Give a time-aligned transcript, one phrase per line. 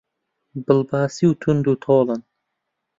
[0.65, 2.21] بڵباسی و توند و تۆڵن